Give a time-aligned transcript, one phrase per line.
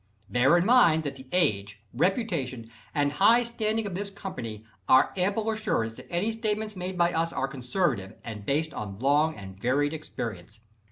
[0.31, 5.47] Bear in mind that the age, reputation and high standing of this Company are ample
[5.51, 9.93] assurance that any statements made by us are conservative, and based on long and varied
[9.93, 10.59] experience.